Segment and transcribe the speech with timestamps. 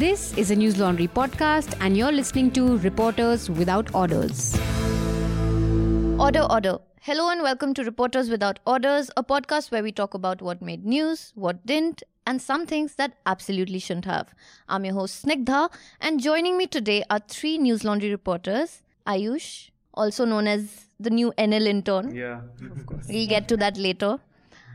[0.00, 4.58] This is a News Laundry podcast, and you're listening to Reporters Without Orders.
[6.18, 6.78] Order, order.
[7.02, 10.86] Hello and welcome to Reporters Without Orders, a podcast where we talk about what made
[10.86, 14.32] news, what didn't, and some things that absolutely shouldn't have.
[14.70, 15.70] I'm your host Snigdha,
[16.00, 21.30] and joining me today are three News Laundry reporters Ayush, also known as the new
[21.36, 22.14] NL intern.
[22.14, 22.40] Yeah,
[22.70, 23.06] of course.
[23.06, 24.18] We'll get to that later.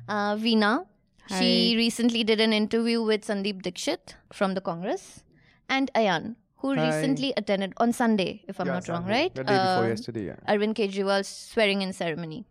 [0.07, 0.85] Uh, Veena,
[1.27, 5.23] she recently did an interview with Sandeep Dikshit from the Congress,
[5.69, 6.85] and Ayan, who Hi.
[6.87, 9.11] recently attended on Sunday, if I'm Yeah, not wrong, Sunday.
[9.21, 9.35] right?
[9.35, 10.35] The day before Uh, yesterday, yeah.
[10.47, 12.45] Arvind Kejriwal's swearing in ceremony.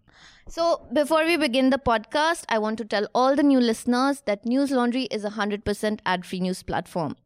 [0.49, 4.45] So, before we begin the podcast, I want to tell all the new listeners that
[4.45, 7.17] News Laundry is a 100% ad free news platform.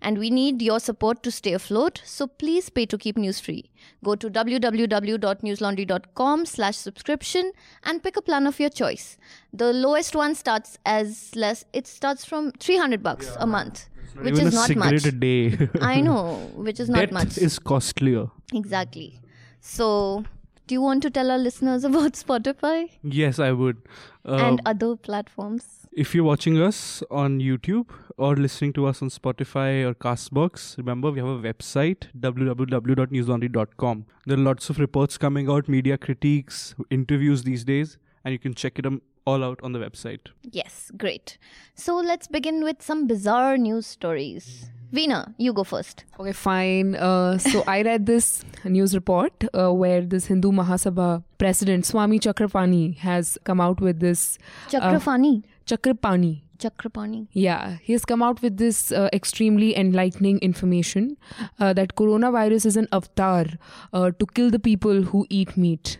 [0.00, 3.70] And we need your support to stay afloat, so please pay to keep news free.
[4.02, 7.52] Go to www.newslaundry.com slash subscription
[7.84, 9.16] and pick a plan of your choice.
[9.52, 14.54] The lowest one starts as less, it starts from 300 bucks a month, which is
[14.54, 15.04] not much.
[15.04, 15.68] a day.
[15.80, 17.38] I know, which is not Death much.
[17.38, 18.28] is costlier.
[18.52, 19.20] Exactly.
[19.60, 20.24] So,
[20.66, 23.78] do you want to tell our listeners about Spotify Yes, I would.
[24.26, 25.64] Uh, and other platforms?
[25.96, 27.86] if you're watching us on YouTube
[28.18, 34.06] or listening to us on Spotify or Castbox, remember we have a website www.newslaundry.com.
[34.26, 38.54] There are lots of reports coming out, media critiques, interviews these days, and you can
[38.54, 40.28] check it um, all out on the website.
[40.42, 41.38] Yes, great.
[41.74, 44.70] So, let's begin with some bizarre news stories.
[44.94, 46.04] Veena, you go first.
[46.20, 46.94] Okay, fine.
[46.94, 52.96] Uh, so I read this news report uh, where this Hindu Mahasabha president Swami Chakrapani
[52.98, 55.42] has come out with this Chakrafani.
[55.66, 56.42] Chakrapani.
[56.58, 57.26] Chakrapani.
[57.32, 61.16] Yeah, he has come out with this uh, extremely enlightening information
[61.58, 63.46] uh, that coronavirus is an avatar
[63.92, 65.98] uh, to kill the people who eat meat.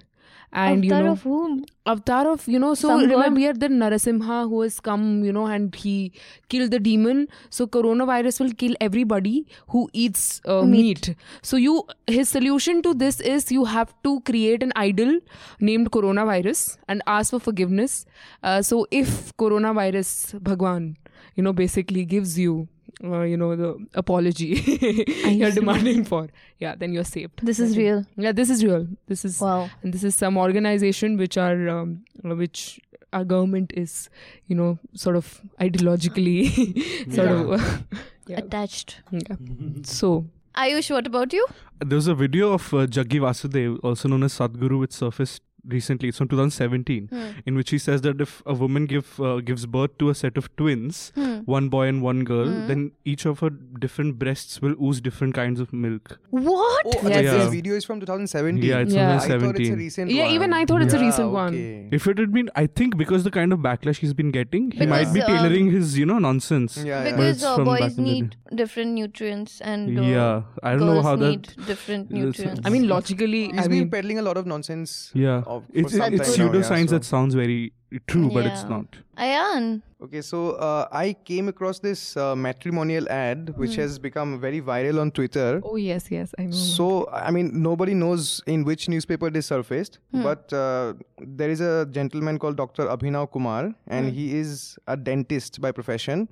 [0.54, 1.64] And Avatar you know, of whom?
[1.86, 5.46] avatar of you know so Some remember here the narasimha who has come you know
[5.46, 6.12] and he
[6.48, 11.08] killed the demon so coronavirus will kill everybody who eats uh, Meat.
[11.08, 11.16] meat.
[11.42, 15.18] so you his solution to this is you have to create an idol
[15.60, 18.06] named coronavirus and ask for forgiveness
[18.42, 20.96] uh, so if coronavirus bhagwan
[21.34, 22.66] you know basically gives you
[23.02, 24.46] uh, you know the apology
[25.40, 25.60] you're see.
[25.60, 26.28] demanding for
[26.58, 28.04] yeah then you're saved This is real.
[28.16, 29.68] yeah this is real this is Wow.
[29.82, 32.80] and this is some organization which are um, which
[33.12, 34.08] our government is
[34.46, 37.84] you know sort of ideologically sort of
[38.26, 38.38] yeah.
[38.44, 39.00] Attached.
[39.10, 39.36] yeah.
[39.82, 41.44] so Ayush, what about you?
[41.84, 46.10] There was a video of uh, Jaggi Vasudev, also known as Sadhguru, which surfaced recently.
[46.10, 47.30] It's from 2017, Hmm.
[47.44, 50.36] in which he says that if a woman give uh, gives birth to a set
[50.36, 51.33] of twins, Hmm.
[51.46, 55.60] One boy and one girl, then each of her different breasts will ooze different kinds
[55.60, 56.18] of milk.
[56.30, 56.86] What?
[56.86, 58.62] Oh, Yes, this video is from 2017.
[58.62, 59.16] Yeah, it's Yeah.
[59.16, 59.76] I thought it's a 2017.
[59.78, 60.34] recent Yeah, one.
[60.34, 61.88] even I thought it's a Yeah, recent one.
[61.92, 64.78] If it had been, I think because the kind of backlash he's been getting, he
[64.80, 66.78] Because, might be um, tailoring his, you know, nonsense.
[66.78, 67.10] Yeah, yeah.
[67.10, 70.80] Because it's uh, from back boys in need different nutrients and uh, Yeah, I don't
[70.80, 72.60] know girls how that- need different nutrients.
[72.64, 75.10] i mean logically He's i been mean peddling a lot of nonsense.
[75.14, 77.72] Yeah, Of, for it's some it's time now, pseudoscience yeah, so- that sounds very
[78.06, 78.68] true, but it's Yeah.
[78.68, 78.96] not.
[79.16, 79.82] Ayan.
[80.02, 80.38] Okay, so
[80.68, 83.60] uh, I came across this uh, matrimonial ad Hmm.
[83.60, 85.60] which has become very viral on Twitter.
[85.64, 89.98] oh yes yes i know So, I mean, nobody knows in which newspaper this surfaced,
[90.12, 90.94] but uh,
[91.40, 92.86] there is a gentleman called Dr.
[92.96, 96.28] Abhinav Kumar, and he is a dentist by profession.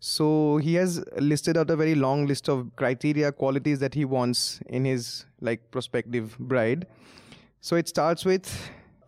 [0.00, 4.60] So, he has listed out a very long list of criteria, qualities that he wants
[4.66, 6.86] in his like prospective bride.
[7.60, 8.52] So, it starts with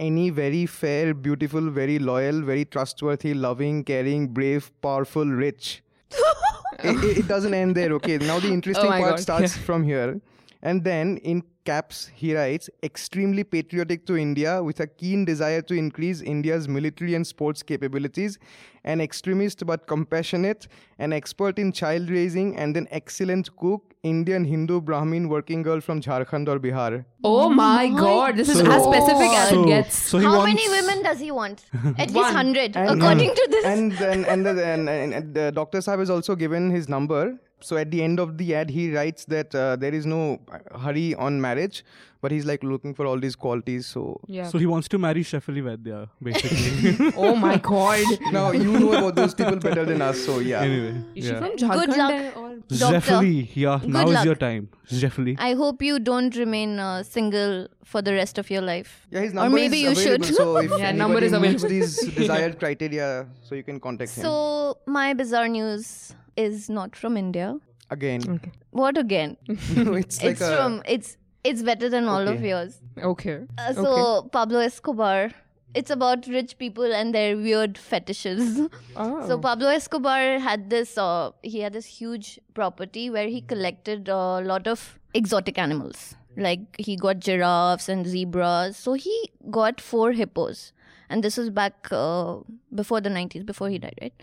[0.01, 5.83] any very fair, beautiful, very loyal, very trustworthy, loving, caring, brave, powerful, rich
[6.81, 7.93] it, it- doesn't end there.
[8.01, 10.21] Okay, now the interesting oh my part God, starts from here.
[10.63, 15.75] And then in caps, he writes extremely patriotic to India with a keen desire to
[15.75, 18.39] increase India's military and sports capabilities,
[18.85, 24.81] an extremist but compassionate, an expert in child raising, and an excellent cook, Indian Hindu
[24.81, 27.05] Brahmin working girl from Jharkhand or Bihar.
[27.25, 30.55] oh, oh my god this is as specific as so, it gets so How wants,
[30.55, 31.65] many women does he want?
[31.99, 33.65] At least 100, And- according to this.
[33.65, 35.79] And then and, the, and, and, and the Dr.
[35.79, 37.39] Saab has also given his number.
[37.63, 40.41] So at the end of the ad, he writes that uh, there is no
[40.79, 41.85] hurry on marriage,
[42.21, 43.87] but he's like looking for all these qualities.
[43.87, 47.13] So yeah So he wants to marry Shefali Vaidya, basically.
[47.17, 50.21] oh my god now you know about those people better than us.
[50.21, 50.61] So yeah.
[50.61, 51.39] anyway, is she yeah.
[51.41, 52.37] from jharkhand luck.
[52.37, 54.69] or Doctor, Shefali, yeah, good now is your time.
[54.91, 55.37] Shefali.
[55.39, 59.07] I hope you don't remain uh, single for the rest of your life.
[59.11, 60.25] Yeah, his Or maybe is you should.
[60.25, 61.69] So if Yeah, number anybody is meets available.
[61.69, 66.15] these desired criteria, so you can contact him So, my bizarre news
[66.45, 67.49] is not from India.
[67.95, 68.25] again.
[68.33, 68.51] okay
[68.81, 69.37] What again?
[69.49, 71.17] it's like it's a from it's
[71.51, 72.75] it's better than all of yours.
[73.13, 73.95] okay Uh, so
[74.37, 75.31] Pablo Escobar
[75.81, 78.47] it's about rich people and their weird fetishes.
[78.97, 79.09] Oh.
[79.33, 80.95] So Pablo Escobar had this.
[80.99, 86.03] Uh, he had this huge property where he collected a lot of exotic animals.
[86.37, 88.77] Like he got giraffes and zebras.
[88.89, 89.15] So he
[89.59, 90.73] got four hippos,
[91.11, 92.37] and this was back uh,
[92.75, 94.15] before the nineties, before he died, right?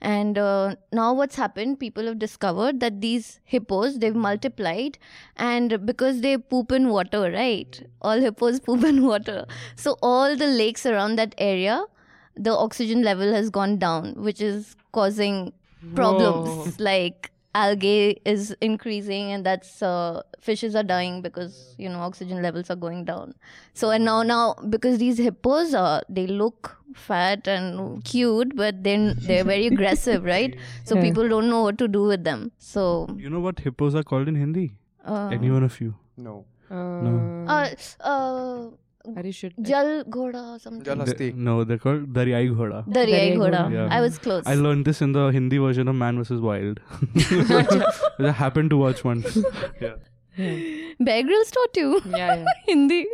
[0.00, 1.80] And uh, now what's happened?
[1.80, 4.98] People have discovered that these hippos they've multiplied,
[5.36, 7.82] and because they poop in water, right?
[8.02, 9.46] All hippos poop in water.
[9.74, 11.84] So all the lakes around that area
[12.36, 15.52] the oxygen level has gone down, which is causing
[15.94, 22.42] problems like algae is increasing and that's uh, fishes are dying because you know oxygen
[22.46, 23.34] levels are going down
[23.82, 29.06] so and now now because these hippos are they look fat and cute but then
[29.28, 31.02] they're very aggressive right so Yeah.
[31.08, 32.86] people don't know what to do with them so
[33.24, 34.66] You know what hippos are called in Hindi?
[35.04, 35.94] uh, Anyone of you?
[36.16, 36.34] No.
[36.70, 37.68] Uh, uh,
[38.00, 38.68] uh,
[39.06, 39.22] Are
[39.68, 41.34] jal ghoda or something Jalasti.
[41.34, 42.86] No, they're called Daryai Ghoda.
[42.86, 43.72] Daryai Daryai ghoda ghoda.
[43.72, 43.88] Yeah.
[43.90, 46.40] i was close I learned this in the Hindi version of Man vs.
[46.40, 46.80] Wild.
[48.18, 49.36] I happened to watch once.
[49.80, 49.96] Yeah.
[51.08, 52.44] bear grylls taught you Yeah, yeah.
[52.66, 53.06] Hindi.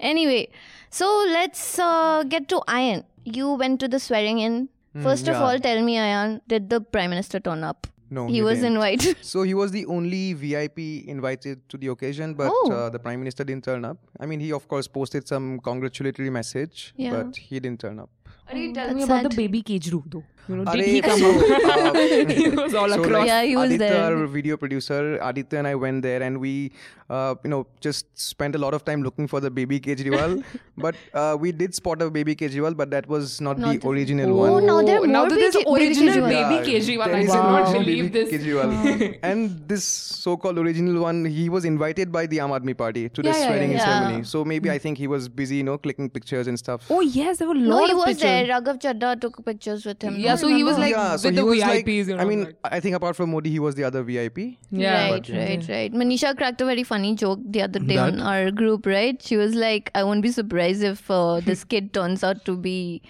[0.00, 0.48] anyway,
[0.90, 3.04] so let's uh, get to Ayan.
[3.24, 4.68] You went to the swearing in.
[5.02, 5.42] First of yeah.
[5.42, 7.88] all, tell me, Ayan, did the Prime Minister turn up?
[8.10, 8.26] No.
[8.28, 8.74] he was didn't.
[8.74, 9.16] invited.
[9.22, 10.78] So he was the only VIP
[11.08, 12.70] invited to the occasion, but Oh.
[12.72, 13.96] uh, the prime minister didn't turn up.
[14.20, 17.10] I mean, he of course posted some congratulatory message, Yeah.
[17.22, 18.10] but he didn't turn up.
[18.48, 19.32] Are you tell me about sad.
[19.32, 20.22] the baby cage room though?
[20.48, 21.96] You know, did he come so, out?
[21.96, 23.12] uh, he was all so across.
[23.12, 24.16] like Yeah, he was Aditya, there.
[24.16, 26.72] our video producer, Aditya and I went there, and we,
[27.08, 30.44] uh, you know, just spent a lot of time looking for the baby Kejriwal.
[30.76, 33.88] but uh, we did spot a baby Kejriwal, but that was not, Not the the-
[33.88, 34.66] original Oh, one.
[34.66, 36.28] now there are now more that there's baby- baby original Kejriwal.
[36.28, 37.14] baby Yeah, Kejriwal.
[37.14, 38.30] I is did an not original believe this.
[38.32, 39.18] Kejriwal.
[39.22, 43.28] and this so-called original one, he was invited by the Aam Aadmi Party to the
[43.30, 43.84] Yeah, yeah, swearing in yeah.
[44.02, 44.24] ceremony.
[44.24, 46.86] So maybe I think he was busy, you know, clicking pictures and stuff.
[46.90, 48.22] Oh yes, there were a lot no, he was pictures.
[48.22, 48.46] there.
[48.48, 50.16] Raghav Chadha took pictures with him.
[50.18, 51.64] Yeah, No, so he was like yeah, so with the was VIPs.
[51.68, 54.02] like, you know, I mean, like- I think apart from Modi, he was the other
[54.02, 54.38] VIP.
[54.70, 55.92] yeah, right, right, right.
[55.92, 59.20] Manisha cracked a very funny joke the other day on our group, right?
[59.22, 63.02] She was like, I won't be surprised if uh, this kid turns out to be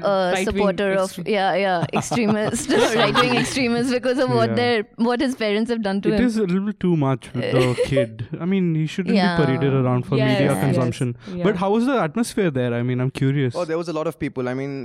[0.00, 4.54] A a supporter of extreme- yeah yeah extremist right wing extremists because of what Yeah.
[4.60, 6.26] their what his parents have done to It him.
[6.26, 8.26] is a little too much with the kid.
[8.40, 9.36] I mean, he shouldn't Yeah.
[9.36, 11.16] be paraded around for media Yes, consumption.
[11.26, 11.44] yes, yeah.
[11.44, 12.74] But how was the atmosphere there?
[12.74, 13.54] I mean, I'm curious.
[13.54, 14.48] Oh, there was a lot of people.
[14.48, 14.76] I mean,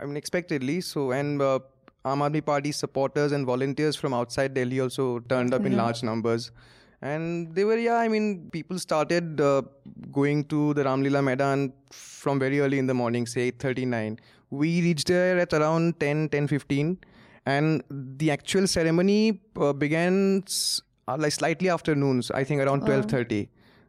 [0.00, 0.80] I mean, expectedly.
[0.92, 1.58] So, and uh,
[2.04, 6.50] Aam Aadmi Party supporters and volunteers from outside Delhi also turned up in large numbers.
[7.02, 9.62] And they were, yeah, I mean, people started uh,
[10.12, 14.18] going to the Ramlila Maidan from very early in the morning, say 8.39.
[14.50, 16.98] We reached there at around 10, 10.15.
[17.46, 22.82] And the actual ceremony uh, began s- uh, like slightly after noons, I think around
[22.82, 23.48] 12.30.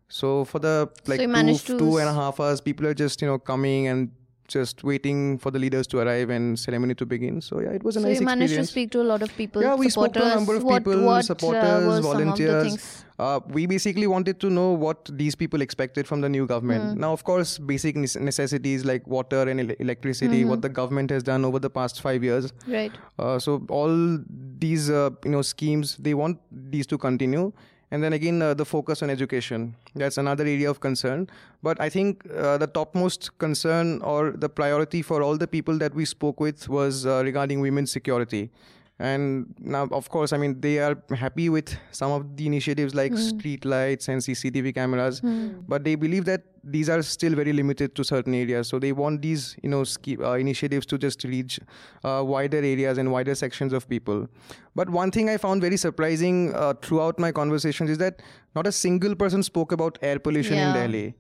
[0.09, 3.27] So for the like you two, two and a half hours, people are just you
[3.27, 4.12] know coming and
[4.47, 7.41] just waiting for the leaders to arrive and ceremony to begin.
[7.41, 9.35] So yeah, it was a so nice you managed to speak to a lot of
[9.35, 9.61] people.
[9.61, 11.95] yeah, we spoke to a number of what, people, what, uh, supporters, were some of
[11.95, 12.01] the
[12.47, 13.03] volunteers.
[13.19, 16.94] Uh, we basically wanted to know what these people expected from the new government.
[16.94, 16.99] Hmm.
[16.99, 20.49] Now, of course, basic necessities like water and ele- electricity, Mm-hmm.
[20.49, 22.53] what the government has done over the past five years.
[22.67, 22.91] Right.
[23.17, 24.19] Uh, so all
[24.59, 27.51] these uh, you know schemes, they want these to continue.
[27.89, 29.75] And then again, uh, the focus on education.
[29.95, 31.30] That's another area of concern.
[31.63, 35.95] But I think uh, the topmost concern or the priority for all the people that
[35.95, 38.50] we spoke with was uh, regarding women's security.
[38.99, 43.16] And now, of course, I mean, they are happy with some of the initiatives like
[43.16, 45.21] street lights and CCTV cameras,
[45.68, 48.68] but they believe that these are still very limited to certain areas.
[48.68, 51.59] So they want these, you know, ski, uh, initiatives to just reach
[52.04, 54.27] uh, wider areas and wider sections of people.
[54.75, 58.21] But one thing I found very surprising uh, throughout my conversations is that
[58.56, 61.16] not a single person spoke about air pollution in Delhi.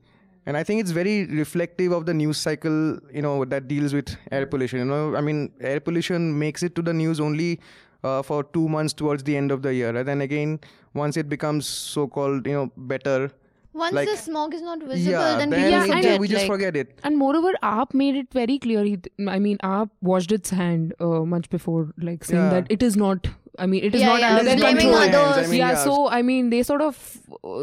[0.47, 2.75] And I think it's very reflective of the news cycle,
[3.13, 4.79] you know, that deals with air pollution.
[4.79, 7.59] You know, I mean, air pollution makes it to the news only
[8.03, 10.59] uh, for two months towards the end of the year, and then again,
[10.93, 13.29] once it becomes so-called, you know, better.
[13.73, 16.19] Once Like- the smog is not visible, yeah, then then, people Yeah, we, and- forget.
[16.21, 16.99] we just like, forget it.
[17.03, 18.85] And moreover, AAP made it very clear.
[18.85, 22.49] He, I mean, AAP washed its hand uh, much before, like saying Yeah.
[22.61, 23.27] that it is not.
[23.59, 24.95] I mean, it is Yeah, not yeah, under their blaming control.
[25.25, 25.37] others.
[25.47, 25.83] I mean, yeah, yeah.
[25.83, 26.97] so I mean, they sort of,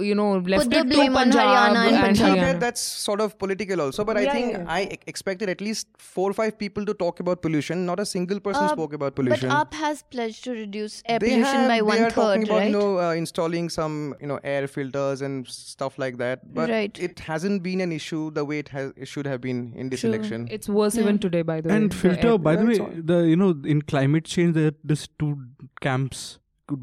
[0.03, 2.37] you know, left the it blame to on Punjab Haryana and and Punjab.
[2.39, 2.61] Haryana.
[2.61, 4.73] That's sort of political also, but I think yeah, yeah.
[4.79, 7.87] I expected at least four or five people to talk about pollution.
[7.87, 9.49] Not a single person Uh, spoke about pollution.
[9.49, 9.81] But pollution.
[9.81, 12.59] AAP has pledged to reduce air they pollution have, by they one are talking about
[12.59, 12.67] right?
[12.73, 16.99] you know uh, installing some you know air filters and stuff like that but Right.
[17.09, 20.01] it hasn't been an issue the way it has it should have been in this
[20.01, 20.11] True.
[20.13, 21.77] election It's worse even today, by the way.
[21.77, 22.79] and filter, air- by the way,
[23.13, 25.33] the you know in climate change there are these two
[25.91, 26.25] camps.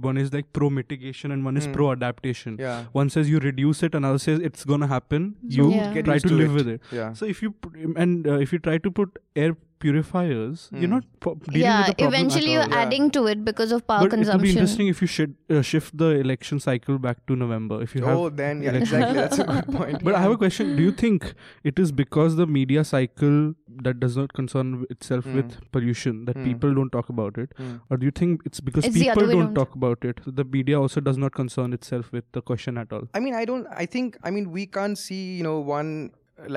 [0.08, 1.72] one is like pro mitigation and one is Hmm.
[1.76, 2.58] pro adaptation.
[2.64, 2.82] Yeah.
[2.98, 5.24] One says you reduce it, another says it's gonna happen.
[5.56, 5.96] You Yeah.
[6.10, 6.60] Try used to to live it.
[6.60, 6.82] with it.
[6.98, 7.08] Yeah.
[7.22, 10.90] So if you put, and uh, if you try to put air purifiers, you're Hmm.
[10.96, 12.70] not po- dealing yeah, with the problem eventually at you're all.
[12.70, 12.86] Yeah.
[12.86, 15.62] adding to it because of power But it would be interesting if you should uh,
[15.72, 17.82] shift the election cycle back to November.
[17.88, 19.22] If you have Oh, then yeah, election- exactly.
[19.22, 20.04] That's a good point.
[20.10, 20.76] But I have a question.
[20.76, 21.34] Do you think
[21.74, 23.40] it is because the media cycle
[23.88, 25.36] that does not concern itself Hmm.
[25.42, 26.48] with pollution that Hmm.
[26.52, 27.54] people don't talk about it?
[27.58, 27.74] Hmm.
[27.90, 30.22] Or do you think it's because It's the other people don't talk about it?
[30.42, 33.08] The media also does not concern itself with the question at all.
[33.14, 33.68] I mean, I don't.
[33.86, 34.18] I think.
[34.24, 35.22] I mean, we can't see.
[35.38, 35.94] You know, one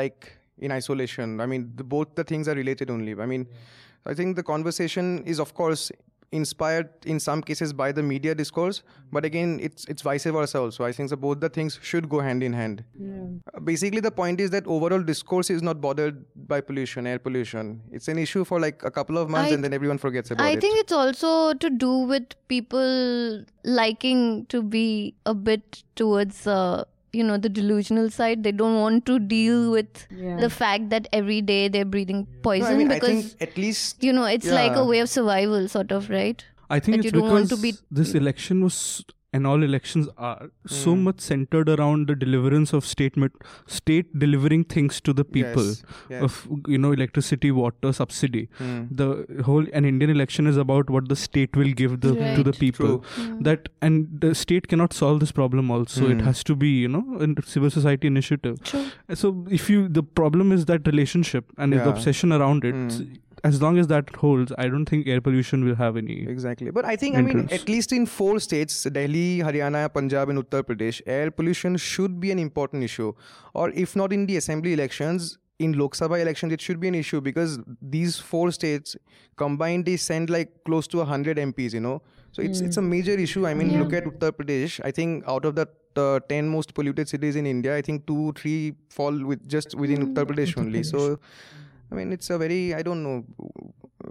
[0.03, 1.41] like in isolation.
[1.41, 3.15] I mean, the, both the things are related only.
[3.21, 3.47] I mean,
[4.07, 5.91] I think the conversation is, of course,
[6.33, 8.83] inspired in some cases by the media discourse,
[9.13, 10.85] but again, it's it's vice versa also.
[10.85, 12.83] I think that both the things should go hand in hand.
[12.99, 13.61] Yeah.
[13.63, 17.83] Basically, the point is that overall discourse is not bothered by pollution, air pollution.
[17.93, 20.45] It's an issue for like a couple of months, I- and then everyone forgets about
[20.45, 20.57] I it.
[20.57, 26.85] I think it's also to do with people liking to be a bit towards, uh,
[27.15, 28.43] you know, the delusional side.
[28.43, 29.71] They don't want to deal hmm.
[29.71, 30.39] with Yeah.
[30.41, 33.57] the fact that every day they're breathing No, poison I mean, I because, think at
[33.57, 36.45] least you know, it's like a way of survival, sort of, right?
[36.71, 39.05] I think That it's you don't want because to be- this election was
[39.37, 40.49] and all elections are
[40.81, 41.05] so Hmm.
[41.07, 43.17] much centered around the deliverance of state
[43.79, 46.23] state delivering things to the people Yes, yes.
[46.27, 46.37] of
[46.75, 48.77] you know electricity water subsidy Hmm.
[49.03, 49.09] the
[49.49, 52.93] whole an indian election is about what the state will give the to the people
[53.17, 53.27] True.
[53.51, 56.25] that and the state cannot solve this problem also it Hmm.
[56.31, 58.85] has to be you know a civil society initiative True.
[59.25, 63.21] so if you the problem is that relationship and the obsession around it Hmm.
[63.49, 66.71] As long as that holds i don't think air pollution will have any Exactly.
[66.71, 70.63] But I think, I mean, at least in four states Delhi, Haryana, Punjab, and Uttar
[70.69, 73.13] Pradesh air pollution should be an important issue.
[73.53, 76.95] Or if not in the assembly elections, in Lok Sabha elections, it should be an
[77.01, 77.59] issue because
[77.97, 78.97] these four states
[79.37, 82.03] combined, they send like close to 100 MPs, you know.
[82.33, 83.47] So it's, it's a major issue.
[83.47, 83.83] I mean, Yeah.
[83.83, 84.81] look at Uttar Pradesh.
[84.85, 88.33] I think out of the uh, 10 most polluted cities in India, I think two,
[88.37, 90.83] three fall with just within Uttar Pradesh only.
[90.83, 91.21] So,
[91.95, 93.25] I mean, it's a very, I don't know,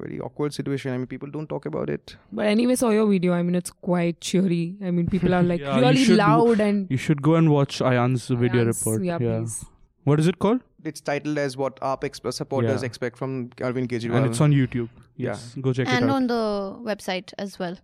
[0.02, 0.94] very awkward situation.
[0.94, 2.16] I mean, people don't talk about it.
[2.32, 3.34] But anyway, saw your video.
[3.34, 4.76] I mean, it's quite cheery.
[4.90, 6.88] I mean, people are like Yeah, really should- loud and.
[6.90, 9.04] You should go and watch Ayan's video Ayan's- report.
[9.04, 9.66] Yeah, please.
[10.06, 10.62] What is it called?
[10.92, 12.86] it's titled as what AAP exp- supporters Yeah.
[12.86, 13.36] expect from
[13.68, 14.18] Arvind Kejriwal.
[14.18, 14.90] And it's on YouTube.
[15.16, 15.38] Yeah.
[15.62, 16.04] Go check and it out.
[16.04, 16.42] And on the
[16.90, 17.78] website as well.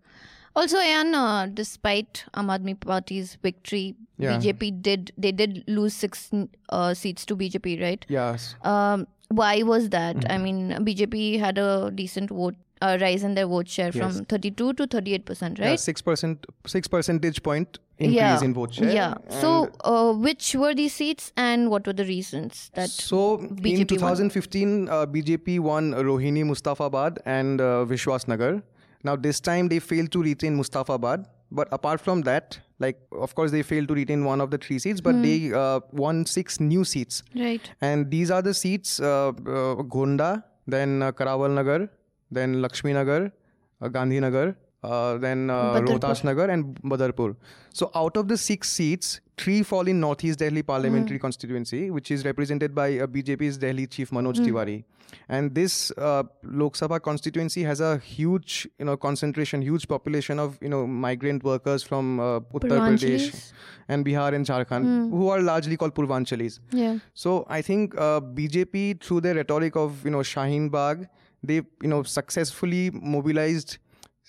[0.56, 4.38] Also, Ayan, uh, despite Aam Aadmi Party's victory, Yeah.
[4.38, 6.30] BJP did they did lose six
[6.70, 8.06] uh, seats to BJP, right?
[8.10, 8.56] yes.
[8.64, 10.16] Um, why was that?
[10.18, 10.32] Mm-hmm.
[10.32, 14.16] I mean, BJP had a decent vote uh, rise in their vote share Yes.
[14.18, 15.70] from 32 to 38 percent, right?
[15.72, 18.44] Yeah, six percent, six percentage point increase yeah.
[18.44, 18.92] in vote share.
[18.94, 19.14] Yeah.
[19.42, 22.90] So, uh, which were these seats, and what were the reasons that?
[22.90, 28.62] so BJP in 2015, uh, BJP won Rohini Mustafabad and uh, Vishwas Nagar.
[29.04, 33.52] Now this time they failed to retain Mustafabad, but apart from that, like of course
[33.52, 36.84] they failed to retain one of the three seats, but they uh, won six new
[36.84, 37.24] seats.
[37.36, 37.70] right.
[37.82, 39.32] And these are the seats uh, uh,
[39.96, 41.90] Gonda, then uh, Karawal Nagar,
[42.32, 43.32] then Lakshmi Nagar,
[43.82, 46.00] uh, Gandhi Nagar, uh, then uh, Badarpur.
[46.00, 47.36] Rohtas Nagar, and Badarpur.
[47.74, 52.26] So out of the six seats, three fall in Northeast Delhi parliamentary constituency, which is
[52.26, 54.84] represented by uh, BJP's Delhi chief Manoj Tiwari.
[55.28, 60.58] And this uh, Lok Sabha constituency has a huge, you know, concentration, huge population of,
[60.62, 63.52] you know, migrant workers from uh, Uttar Pradesh
[63.88, 66.60] and Bihar and Jharkhand, who are largely called Purvanchalis.
[66.72, 67.00] Yeah.
[67.16, 71.10] So I think uh, BJP, through their rhetoric of you know Shaheen Bagh,
[71.44, 73.78] they you know successfully mobilized,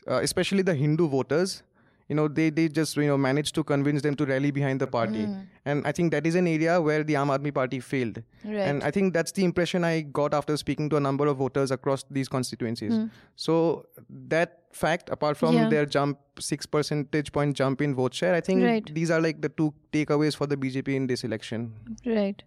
[0.09, 1.62] uh, especially the Hindu voters.
[2.09, 4.87] You know they they just you know managed to convince them to rally behind the
[4.88, 5.28] party,
[5.64, 8.21] and I think that is an area where the Aam Aadmi Party failed.
[8.45, 8.57] Right.
[8.71, 11.71] And I think that's the impression I got after speaking to a number of voters
[11.71, 12.97] across these constituencies.
[13.37, 13.87] So
[14.33, 15.69] that fact, apart from Yeah.
[15.69, 18.92] their jump six percentage point jump in vote share, I think Right.
[18.92, 21.73] these are like the two takeaways for the BJP in this election.
[22.04, 22.42] Right.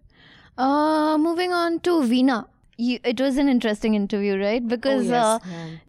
[0.58, 2.48] Uh, moving on to Veena.
[2.76, 4.66] You, it was an interesting interview, right?
[4.66, 5.38] Because uh,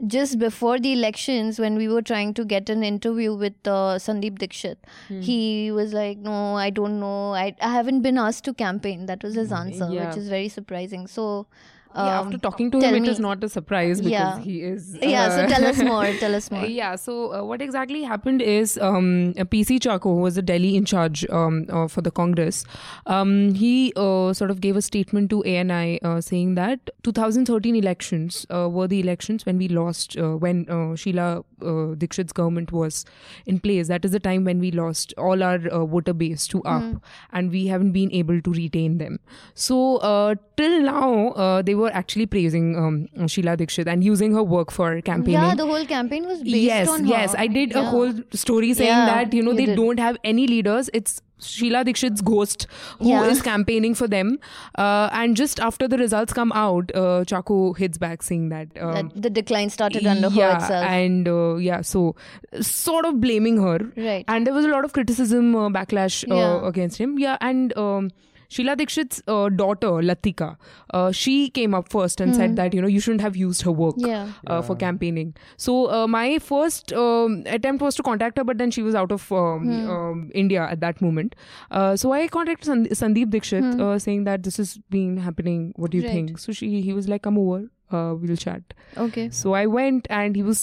[0.05, 4.37] just before the elections, when we were trying to get an interview with uh, Sandeep
[4.37, 4.75] Dikshit,
[5.23, 7.33] he was like, "No, I don't know.
[7.33, 10.07] I, I haven't been asked to campaign." That was his answer, yeah.
[10.07, 11.07] which is very surprising.
[11.07, 11.47] So,
[11.95, 14.39] yeah, um, after talking to him, me- it is not a surprise because Yeah.
[14.39, 14.97] he is.
[15.01, 15.29] yeah.
[15.29, 16.05] So uh, tell us more.
[16.23, 16.65] Tell us more.
[16.65, 20.75] Yeah, so uh, what exactly happened is um, uh, PC Chacko, who was the Delhi
[20.75, 22.63] in charge um, uh, for the Congress,
[23.05, 28.45] um, he uh, sort of gave a statement to ANI uh, saying that 2013 elections
[28.49, 33.05] uh, were the elections when we lost, uh, when uh, Sheila uh, Dikshit's government was
[33.45, 33.87] in place.
[33.87, 37.51] That is the time when we lost all our uh, voter base to UP and
[37.51, 39.19] we haven't been able to retain them.
[39.53, 44.43] So uh, till now, uh, they were actually praising um, Sheila Dikshit and using her
[44.43, 45.41] work for campaigning.
[45.41, 47.09] Yeah, the whole campaign was based yes, on her.
[47.09, 47.35] yes.
[47.37, 49.75] I did a whole story saying Yeah, that you know you they did.
[49.75, 50.89] don't have any leaders.
[50.93, 52.65] It's Sheila Dikshit's ghost
[52.99, 53.43] who is Yeah.
[53.43, 54.39] campaigning for them.
[54.77, 58.69] Uh, and just after the results come out, uh, Chacko hits back saying that.
[58.79, 60.85] Um, That the decline started under yeah, her itself.
[60.89, 62.15] and uh, yeah, so
[62.61, 64.23] sort of blaming her, Right.
[64.29, 66.67] And there was a lot of criticism, uh, backlash uh, Yeah.
[66.67, 67.19] against him.
[67.19, 68.11] Yeah, and um,
[68.49, 70.57] Sheila Dikshit's uh, daughter Latika,
[70.93, 73.71] uh, she came up first and said that you know you shouldn't have used her
[73.71, 74.05] work Hmm.
[74.07, 74.27] Yeah.
[74.47, 75.33] uh, for campaigning.
[75.57, 79.11] So uh, my first um, attempt was to contact her, but then she was out
[79.11, 79.89] of um, Hmm.
[79.89, 81.35] um, India at that moment.
[81.71, 85.73] Uh, so I contacted Sand- Sandeep Dikshit, uh, saying that this has been happening.
[85.75, 86.07] What do you Hmm.
[86.09, 86.25] Right.
[86.27, 86.39] think?
[86.39, 87.63] So she he was like, "Come over,
[87.95, 88.73] uh, we'll chat."
[89.03, 89.29] okay.
[89.41, 90.59] So I went, and he was,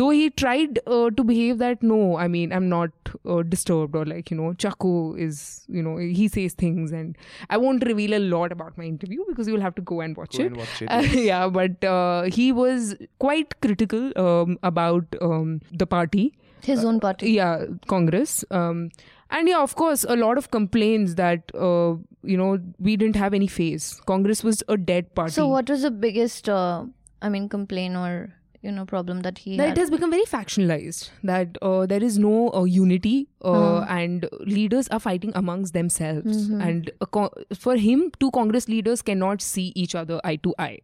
[0.00, 2.90] though he tried uh, to behave that no, I mean, I'm not
[3.36, 4.92] uh, disturbed or like, you know, Chacko
[5.26, 5.40] is,
[5.78, 7.16] you know, he says things, and
[7.56, 10.38] I won't reveal a lot about my interview because you'll have to go and watch
[10.38, 10.46] Go it.
[10.52, 12.94] and watch it, Uh, yeah, but uh, he was
[13.26, 16.24] quite critical um, about um, the party.
[16.70, 17.30] His own party.
[17.32, 18.44] Yeah, Congress.
[18.52, 18.90] Um,
[19.38, 21.94] and yeah, of course, a lot of complaints that, uh,
[22.32, 23.88] you know, we didn't have any face.
[24.06, 25.32] Congress was a dead party.
[25.32, 26.84] So what was the biggest, uh,
[27.20, 28.14] I mean, complaint or
[28.62, 29.76] you know problem that he that had?
[29.76, 34.86] it has become very factionalized that uh, there is no uh, unity uh, and leaders
[34.88, 37.32] are fighting amongst themselves and a co-
[37.64, 40.78] for him two congress leaders cannot see each other eye to eye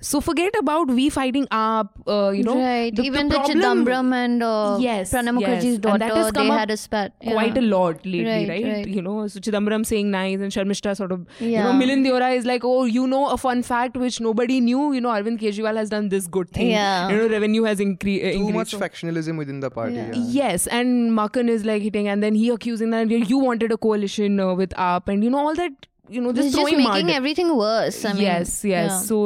[0.00, 2.94] so forget about we fighting up uh, you know right.
[2.94, 5.64] the- the Even the, problem- Chidambaram and uh, Yes, Pranab yes.
[5.64, 7.14] Mukherjee's And that daughter, has come they had a spat.
[7.20, 7.32] Yeah.
[7.32, 8.64] quite a lot lately, Right, right?
[8.64, 8.86] right.
[8.86, 12.44] You know, so Chidambaram saying nice and Sharmistha sort of, you know, Milind Deora is
[12.44, 14.92] like, oh, you know, a fun fact which nobody knew.
[14.92, 16.70] You know, Arvind Kejriwal has done this good thing.
[16.70, 17.08] Yeah.
[17.08, 18.54] You know, revenue has incre- uh, Too increased.
[18.54, 19.94] much So- factionalism within the party.
[19.94, 20.12] Yeah.
[20.14, 20.24] Yeah.
[20.40, 24.38] Yes, and Maken is like hitting, and then he accusing that you wanted a coalition
[24.40, 25.86] uh, with AAP, and you know all that.
[26.10, 27.10] You know, just It's just making mud.
[27.16, 28.04] everything worse.
[28.04, 28.90] I mean, yes, yes.
[28.90, 28.98] yeah.
[29.10, 29.18] So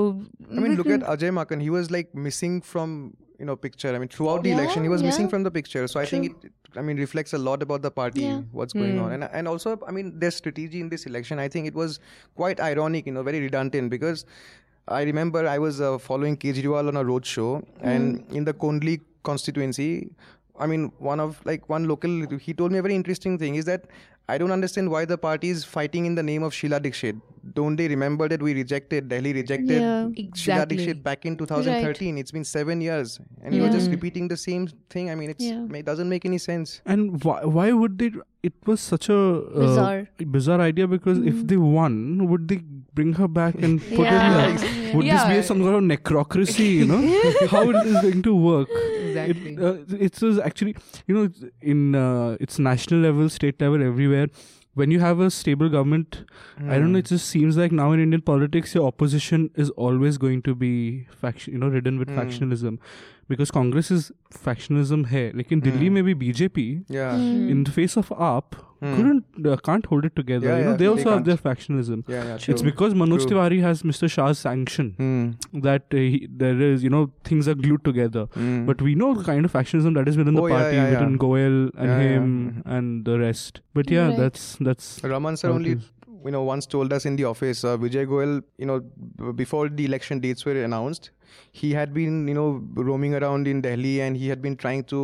[0.50, 1.62] I mean, look at Ajay Maken.
[1.62, 3.95] He was like missing from you know picture.
[3.95, 5.09] I mean, throughout the Yeah, election, he was yeah.
[5.12, 5.87] missing from the picture.
[5.95, 8.43] So I think it, I mean, reflects a lot about the party, Yeah.
[8.61, 9.05] what's going Hmm.
[9.07, 11.38] on, and and also, I mean, their strategy in this election.
[11.47, 11.99] I think it was
[12.43, 14.26] quite ironic, you know, very redundant because
[15.00, 17.50] I remember I was uh, following Kejriwal on a road show,
[17.95, 18.41] and Hmm.
[18.43, 19.00] in the Kondli
[19.35, 19.91] constituency.
[20.64, 22.12] I mean, one of like one local,
[22.49, 23.87] he told me a very interesting thing is that
[24.26, 27.21] I don't understand why the party is fighting in the name of Sheila Dikshit.
[27.52, 30.08] Don't they remember that we rejected, Delhi rejected Yeah.
[30.34, 30.76] Sheila Exactly.
[30.78, 32.17] Dikshit back in 2013?
[32.17, 35.10] It's been seven years, and you were just repeating the same thing.
[35.10, 35.67] I mean, it's, Yeah.
[35.80, 36.80] it doesn't make any sense.
[36.87, 38.13] And why, why would they?
[38.43, 40.08] It was such a uh, Bizarre.
[40.39, 42.63] bizarre idea because if they won, would they
[42.95, 44.49] bring her back and put Yeah.
[44.49, 44.56] in?
[44.56, 46.71] A, would this be some sort of necrocracy?
[46.80, 48.69] You know, how it is going to work?
[49.15, 49.55] Exactly.
[49.55, 51.29] It, uh, it was actually, you know,
[51.61, 54.29] in uh, it's national level, state level, everywhere.
[54.81, 56.25] When you have a stable government,
[56.69, 56.99] I don't know.
[56.99, 60.73] It just seems like now in Indian politics, your opposition is always going to be
[61.21, 62.79] faction, you know, ridden with factionalism,
[63.29, 65.07] because Congress is factionalism.
[65.13, 67.15] Hai, like in Delhi, maybe BJP Yeah.
[67.17, 67.49] Hmm.
[67.50, 68.59] in the face of AAP
[68.97, 70.47] couldn't uh, can't hold it together.
[70.49, 72.02] Yeah, you know, yeah, they they also have their factionalism.
[72.14, 73.36] Yeah, yeah, It's because Manoj True.
[73.38, 74.10] Tiwari has Mr.
[74.16, 75.60] Shah's sanction Hmm.
[75.68, 78.26] that uh, he, there is, you know, things are glued together.
[78.34, 78.66] Hmm.
[78.70, 80.90] But we know the kind of factionalism that is within Oh, the party, yeah, yeah.
[81.00, 82.12] within Goel and Yeah, yeah.
[82.18, 83.60] him and the rest.
[83.80, 84.18] But yeah, Right.
[84.25, 84.92] that's that's.
[85.14, 85.76] Raman sir only,
[86.26, 89.68] you know, once told us in the office, uh, Vijay Goel, you know, b- before
[89.68, 91.10] the election dates were announced,
[91.52, 92.49] he had been, you know,
[92.88, 95.00] roaming around in Delhi and he had been trying to,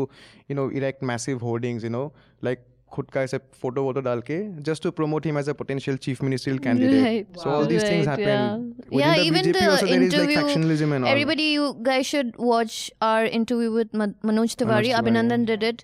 [0.48, 2.12] you know, erect massive hoardings, you know,
[2.48, 2.62] like
[2.95, 4.35] खुद का ऐसे photo वोटो डाल के
[4.67, 7.01] just to promote him as a potential chief ministerial candidate.
[7.05, 7.39] Right.
[7.41, 8.27] So all these things Right, happen.
[8.27, 8.53] yeah.
[8.91, 11.11] Within Yeah, the even BJP the also there is like interview- factionalism and all.
[11.15, 12.77] Everybody, you guys should watch
[13.09, 14.91] our interview with Ma- Manoj Tiwari.
[14.91, 15.83] Tiwari, Abhinandan did it,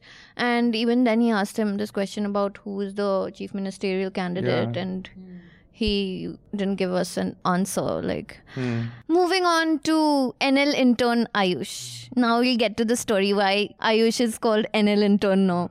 [0.51, 3.09] and even then he asked him this question about who is the
[3.41, 4.85] chief ministerial candidate, Yeah.
[4.85, 5.11] and
[5.81, 5.91] he
[6.55, 7.87] didn't give us an answer.
[8.13, 8.79] Like, Hmm.
[9.19, 9.99] moving on to
[10.53, 11.75] NL intern Ayush.
[12.15, 13.53] Now we'll get to the story why
[13.93, 15.61] Ayush is called NL intern now.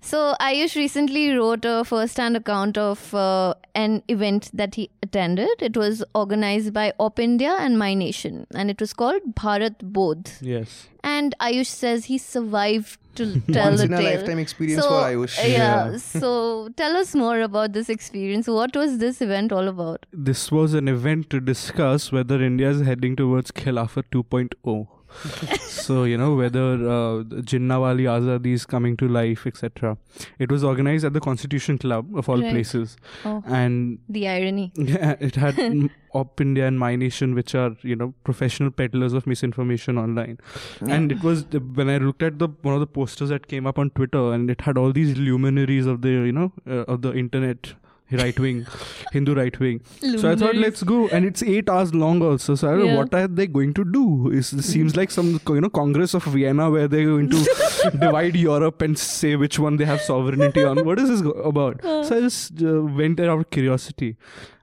[0.00, 5.50] So Ayush recently wrote a first-hand account of uh, an event that he attended.
[5.60, 10.30] It was organized by Op India and My Nation, and it was called Bharat Bodh.
[10.40, 10.88] Yes.
[11.02, 14.94] And Ayush says he survived to tell Once the in a lifetime experience so, for
[14.94, 15.36] Ayush.
[15.38, 15.90] Yeah.
[15.90, 15.96] Yeah.
[15.96, 18.46] So tell us more about this experience.
[18.46, 20.06] What was this event all about?
[20.12, 24.86] This was an event to discuss whether India is heading towards Khilafat 2.0.
[25.60, 29.96] so you know whether uh, Jinnawali Azadi is coming to life, etc.
[30.38, 32.52] It was organized at the Constitution Club of all Right.
[32.52, 34.72] places, Oh, and the irony.
[34.76, 35.58] Yeah, it had
[36.14, 40.38] Op India and My Nation, which are you know professional peddlers of misinformation online.
[40.80, 43.66] And it was the, when I looked at the one of the posters that came
[43.66, 47.02] up on Twitter, and it had all these luminaries of the you know uh, of
[47.02, 47.74] the internet.
[48.10, 48.66] Right wing,
[49.12, 49.80] Hindu right wing.
[50.16, 52.54] So I thought, let's go, and it's eight hours long also.
[52.54, 52.96] So I don't know Yeah.
[52.96, 54.30] what are they going to do?
[54.32, 58.80] It seems like some you know Congress of Vienna where they're going to divide Europe
[58.80, 60.84] and say which one they have sovereignty on.
[60.86, 61.82] What is this go- about?
[62.08, 64.16] So I just uh, went there out of curiosity.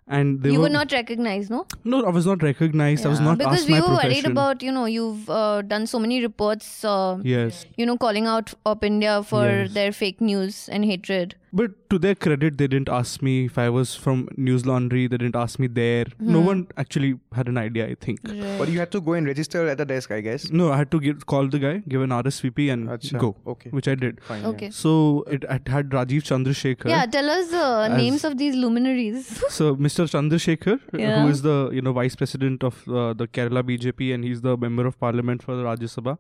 [0.08, 1.66] And they you were, were not recognized, no?
[1.84, 3.06] no, I was not recognized.
[3.08, 3.26] I was Yeah.
[3.26, 7.18] not because we were worried about you know you've uh, done so many reports uh,
[7.24, 9.74] yes, you know calling out Op India for Yes.
[9.74, 11.36] their fake news and hatred.
[11.60, 15.02] But to their credit, they didn't ask me if I was from News Laundry.
[15.12, 16.08] They didn't ask me there.
[16.20, 16.48] No Hmm.
[16.50, 18.20] one actually had an idea, I think.
[18.62, 20.48] But you had to go and register at the desk, I guess.
[20.62, 23.70] No, I had to give, call the guy, give an RSVP, and Acha, go, okay.
[23.80, 24.20] which I did.
[24.32, 24.42] Fine.
[24.42, 24.50] yeah.
[24.50, 24.70] Okay.
[24.82, 26.90] So it, it had Rajeev Chandrasekhar.
[26.96, 29.32] Yeah, tell us uh, As- names of these luminaries.
[29.62, 30.10] So Mr.
[30.18, 31.22] Chandrasekhar, Yeah.
[31.22, 34.58] who is the you know vice president of uh, the Kerala BJP, and he's the
[34.68, 36.18] member of parliament for the Rajya Sabha.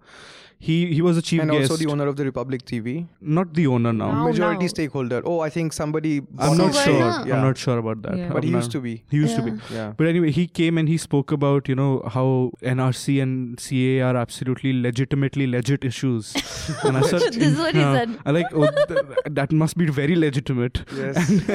[0.66, 1.70] He he was a chief And guest.
[1.72, 2.92] also the owner of the Republic TV,
[3.40, 4.12] Not the owner now.
[4.14, 4.74] Now- majority now.
[4.76, 5.22] stakeholder.
[5.26, 6.22] Oh, I think somebody.
[6.38, 6.76] I'm not it.
[6.84, 6.98] sure.
[7.00, 7.36] Yeah.
[7.38, 8.18] I'm not sure about that.
[8.18, 8.30] Yeah.
[8.32, 9.04] But he I'm used not- to be.
[9.10, 9.54] He used to be.
[9.74, 9.94] Yeah.
[9.98, 14.16] But anyway, he came and he spoke about, you know, how NRC and CA are
[14.16, 16.34] absolutely legitimately legit issues.
[16.84, 18.20] and I said, This is what he uh, said.
[18.26, 20.84] I like, oh, th- that must be very legitimate.
[20.96, 21.30] Yes.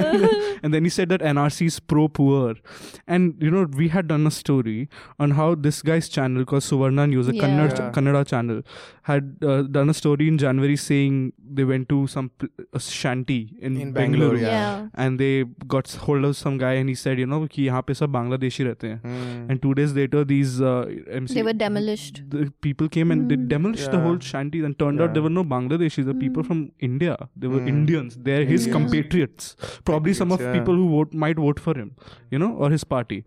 [0.62, 2.54] and then he said that NRC is pro poor.
[3.06, 7.09] And, you know, we had done a story on how this guy's channel called Suvarna
[7.09, 7.42] News, a Yeah.
[7.44, 7.90] Kannada, Yeah.
[7.92, 8.62] Kannada channel,
[9.10, 13.55] had uh, done a story in January saying they went to some pl- a shanty
[13.60, 14.29] in, In Bangalore.
[14.29, 14.55] Bangalore, Yeah.
[14.55, 14.88] Yeah.
[15.05, 17.93] And they got hold of some guy and he said, you know, कि यहाँ पे
[17.93, 18.99] सब बांग्लादेशी रहते हैं.
[19.01, 19.51] Hmm.
[19.51, 20.86] And two days later, these uh,
[21.21, 22.21] MC They were demolished.
[22.38, 23.47] the people came and they Mm.
[23.55, 24.03] demolished the Yeah.
[24.08, 25.13] whole shanty and turned out Yeah.
[25.19, 26.47] there were no Bangladeshis, the people Mm.
[26.47, 27.17] from India.
[27.36, 27.73] They were Mm.
[27.75, 28.17] Indians.
[28.29, 28.73] They're his Yeah.
[28.79, 29.51] compatriots.
[29.91, 30.60] Probably some of Compatriots, yeah.
[30.62, 31.91] people who vote might vote for him,
[32.31, 33.19] you know, or his party.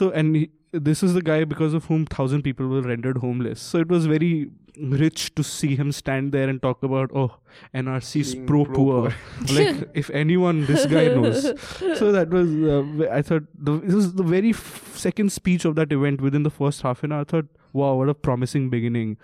[0.00, 0.46] So and he,
[0.88, 3.60] this is the guy because of whom thousand people were rendered homeless.
[3.74, 4.32] So it was very
[4.77, 7.37] rich to see him stand there and talk about oh
[7.73, 9.13] NRC is pro poor.
[9.51, 11.45] like if anyone, this guy knows.
[11.95, 15.75] So that was uh, I thought the, this was the very f- second speech of
[15.81, 16.21] that event.
[16.29, 17.47] Within the first half an hour, I thought,
[17.81, 19.15] wow, what a promising beginning.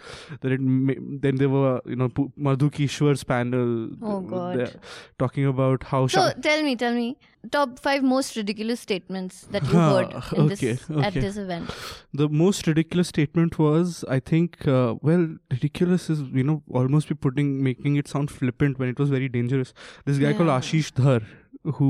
[0.41, 3.73] That it ma- then there were you know Pu- Madhu Kishwar's panel.
[4.01, 4.79] Oh, uh, God.
[5.25, 6.05] talking about how.
[6.07, 7.07] So Shah- tell me, tell me,
[7.57, 11.71] top five most ridiculous statements that you heard in okay, this at this event.
[12.23, 15.23] the most ridiculous statement was i think uh, well
[15.55, 19.29] ridiculous is you know almost be putting making it sound flippant when it was very
[19.37, 19.73] dangerous
[20.11, 21.15] this guy called ashish dhar
[21.77, 21.87] who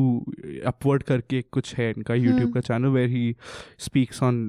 [0.69, 2.55] upward karke kuch hai inka youtube Hmm.
[2.55, 3.21] ka channel where he
[3.86, 4.39] speaks on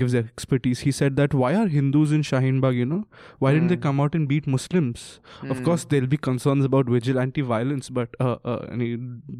[0.00, 3.00] gives expertise he said that why are hindus in shaheen bagh you know
[3.44, 3.84] why didn't they Hmm.
[3.88, 5.04] come out and beat muslims
[5.42, 5.64] of Hmm.
[5.68, 8.90] course there'll be concerns about vigilante violence but uh, uh and he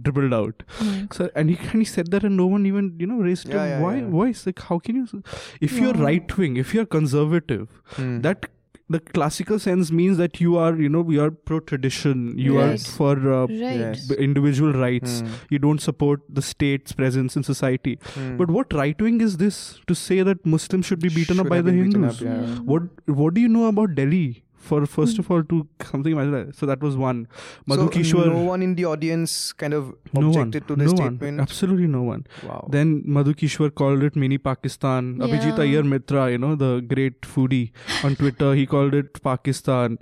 [0.09, 0.99] dribbled out Hmm.
[1.19, 3.67] so and he and he said that and no one even you know raised Yeah,
[3.75, 4.09] yeah, why yeah.
[4.21, 5.23] voice like how can you
[5.69, 7.67] if you're right wing if you're conservative
[7.99, 8.17] Hmm.
[8.27, 8.51] that
[8.95, 12.87] the classical sense means that you are you know you are pro tradition you Right.
[12.87, 14.17] are for uh, Right.
[14.29, 15.29] Individual rights Hmm.
[15.55, 18.31] you don't support the state's presence in society Hmm.
[18.43, 19.61] but what right wing is this
[19.93, 22.57] to say that muslims should be beaten up by the hindus up, yeah.
[22.75, 22.89] what
[23.23, 24.25] what do you know about delhi
[24.69, 25.23] for first hmm.
[25.23, 27.27] of all to something like that so that was one
[27.73, 30.93] madhu so kishwar no one in the audience kind of no one objected to this
[30.93, 31.39] no statement.
[31.39, 32.69] one absolutely no one Wow.
[32.71, 35.17] then Madhu Kishwar called it mini Pakistan.
[35.19, 35.65] Abhijit Yeah.
[35.65, 37.71] Iyer Mitra, you know, the great foodie
[38.05, 39.99] on Twitter, he called it Pakistan.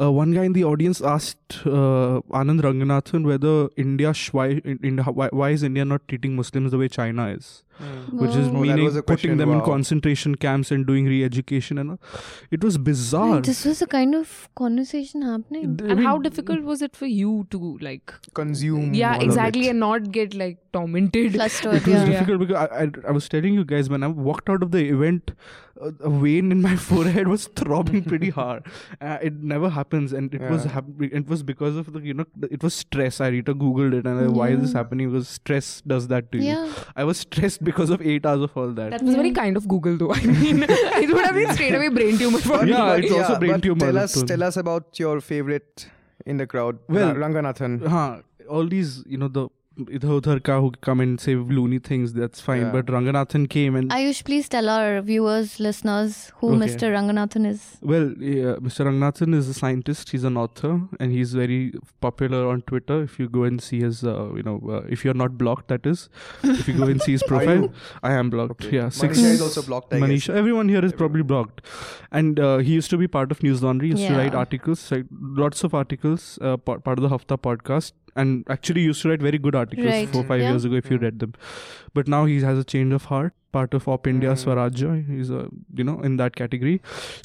[0.00, 4.98] Uh, one guy in the audience asked uh, Anand Ranganathan whether India, why, in, in,
[4.98, 7.62] why, why is India not treating Muslims the way China is?
[7.78, 8.18] Hmm.
[8.18, 8.52] Which is Oh.
[8.52, 12.00] meaning was putting question, them in concentration camps and doing re-education and all.
[12.50, 13.40] It was bizarre.
[13.40, 15.78] This was a kind of conversation happening.
[15.80, 18.94] I And how mean, difficult was it for you to like Consume.
[18.94, 19.70] yeah all of exactly it.
[19.70, 22.04] and not get like tormented Flustered, It was yeah.
[22.06, 24.88] difficult because I, I, I was telling you guys when I walked out of the
[24.88, 25.32] event,
[25.80, 28.64] uh, a vein in my forehead was throbbing pretty hard.
[29.00, 32.24] Uh, it never happens, and it was hap- it was because of the you know
[32.50, 33.20] it was stress.
[33.20, 35.10] I Rita googled it and I, why is this happening?
[35.10, 36.44] Because stress does that to you.
[36.44, 36.72] Yeah.
[36.96, 38.90] I was stressed because of eight hours of all that.
[38.92, 41.88] that was very kind of google though i mean it would have been straight away
[41.88, 44.28] brain tumor for But- me Yeah, but it's also brain tumor, Tell us, told.
[44.28, 45.88] tell us about your favorite
[46.26, 46.78] in the crowd.
[46.88, 47.86] Well- Ra- Ranganathan.
[47.86, 52.12] Huh, all these you know the idhar udhar ka who come and say loony things.
[52.12, 52.60] That's fine.
[52.62, 52.70] Yeah.
[52.72, 56.58] But Ranganathan came and Ayush, please tell our viewers, listeners, who Okay.
[56.66, 56.90] Mr.
[56.94, 57.76] Ranganathan is.
[57.82, 58.86] Well, yeah, Mr.
[58.86, 60.10] Ranganathan is a scientist.
[60.10, 63.02] He's an author, and he's very popular on Twitter.
[63.02, 65.86] If you go and see his, uh, you know, uh, if you're not blocked, that
[65.86, 66.08] is,
[66.44, 67.72] if you go and see his Are profile, you?
[68.02, 68.64] I am blocked.
[68.66, 68.76] Okay.
[68.76, 69.18] Yeah, six.
[69.18, 70.36] Manisha is also blocked, I Manisha, guess.
[70.44, 71.62] everyone here is probably blocked,
[72.12, 73.88] and uh, he used to be part of News Laundry.
[73.88, 74.18] He used to Yeah.
[74.22, 75.06] write articles, like
[75.44, 79.22] lots of articles, uh, part, part of the Hafta podcast, and actually used to write
[79.22, 80.50] very good articles Right, four five yeah.
[80.50, 81.02] years ago if you Mm.
[81.02, 81.34] read them.
[81.94, 83.34] But now he has a change of heart.
[83.56, 84.92] Part of Op India Swarajya.
[85.10, 85.42] He's a
[85.80, 86.76] you know in that category.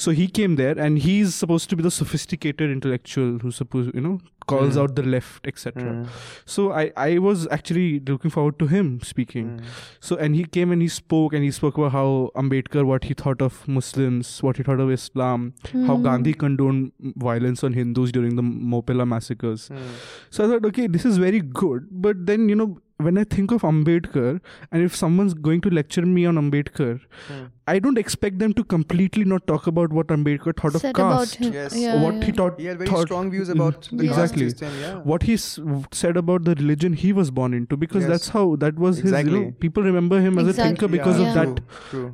[0.08, 4.06] So he came there, and he's supposed to be the sophisticated intellectual who supposed you
[4.10, 4.18] know
[4.52, 4.82] calls Mm.
[4.82, 5.84] out the left, etc.
[5.90, 6.06] Mm.
[6.54, 9.50] So I I was actually looking forward to him speaking.
[9.52, 9.76] Mm.
[10.10, 12.06] So and he came and he spoke and he spoke about how
[12.44, 15.46] Ambedkar, what he thought of Muslims, what he thought of Islam,
[15.90, 16.08] how Hmm.
[16.10, 16.92] Gandhi condoned
[17.28, 19.70] violence on Hindus during the Moplah massacres.
[19.78, 19.94] Mm.
[20.38, 21.88] So I thought, okay, this is very good.
[22.08, 26.06] But then, you know, when I think of Ambedkar, and if someone's going to lecture
[26.06, 27.46] me on Ambedkar, Hmm.
[27.72, 31.20] I don't expect them to completely not talk about what Ambedkar thought of Said about
[31.34, 31.42] caste.
[31.58, 31.76] Yes.
[31.82, 32.26] Yeah, what yeah.
[32.30, 34.80] he thought, He had very thought- strong views about the exactly caste system.
[34.84, 34.96] Yeah.
[35.14, 35.60] what he s-
[36.04, 38.12] said about the religion he was born into because Yes.
[38.16, 41.30] that's how that was his you know people remember him as a thinker because Yeah.
[41.30, 42.08] of that True.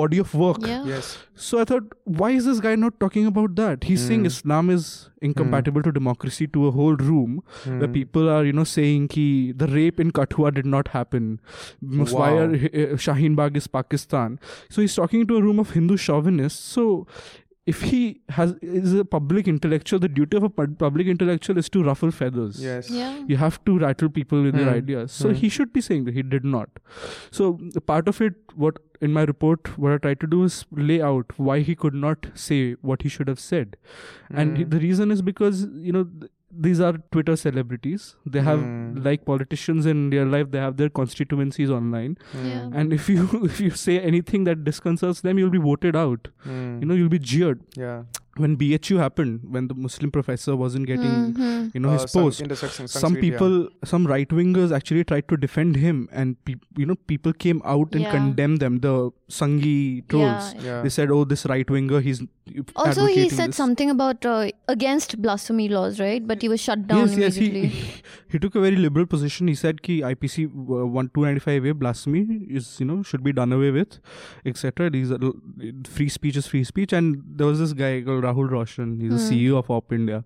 [0.00, 0.84] body of work Yeah.
[0.94, 1.10] Yes.
[1.50, 1.92] so i thought
[2.22, 4.30] why is this guy not talking about that he's saying Hmm.
[4.32, 4.88] islam is
[5.28, 7.32] incompatible to democracy to a whole room
[7.64, 7.94] where Mm.
[7.96, 9.24] people are you know saying ki
[9.62, 11.26] the rape in kathua did not happen
[12.00, 12.42] Mus- why Wow.
[12.44, 14.38] are uh, shaheen bagh is pakistan
[14.76, 16.86] so he's talking to a room of hindu chauvinists so
[17.70, 17.98] if he
[18.36, 20.48] has is a public intellectual the duty of a
[20.82, 22.88] public intellectual is to ruffle feathers Yes.
[22.98, 23.18] Yeah.
[23.32, 24.78] you have to rattle people with their Hmm.
[24.78, 25.34] ideas so Hmm.
[25.42, 26.80] he should be saying that he did not
[27.38, 27.50] so
[27.92, 30.58] part of it what in my report what i tried to do is
[30.90, 32.60] lay out why he could not say
[32.92, 33.76] what he should have said
[34.30, 34.74] and he- Mm.
[34.76, 39.02] the reason is because you know th- these are twitter celebrities they have Hmm.
[39.04, 42.68] like politicians in real life they have their constituencies online Yeah.
[42.74, 46.80] and if you if you say anything that disconcerts them you'll be voted out Mm.
[46.80, 48.02] you know you'll be jeered Yeah.
[48.44, 51.70] When bhu happened when the muslim professor wasn't getting Mhm.
[51.74, 53.30] you know Uh, his post intersection, some Sanskrit, yeah.
[53.30, 53.56] people
[53.92, 57.96] some right wingers actually tried to defend him and peop you know people came out
[58.00, 58.14] and Yeah.
[58.18, 58.94] condemned them the
[59.38, 59.78] sangi
[60.12, 60.68] trolls Yeah.
[60.68, 60.82] Yeah.
[60.86, 62.22] they said oh this right winger he's
[62.82, 63.58] Also, he said this.
[63.60, 64.38] something about uh,
[64.72, 66.24] against blasphemy laws, right?
[66.30, 67.82] But he was shut down yes yes he, he
[68.32, 72.22] he took a very liberal position he said ki ipc uh, 1295 a blasphemy
[72.60, 73.94] is you know should be done away with
[74.52, 75.20] etc these are
[75.98, 78.96] free speech is free speech and there was this guy called rahul roshan.
[79.04, 79.28] He's the Hmm.
[79.30, 80.18] ceo of op india.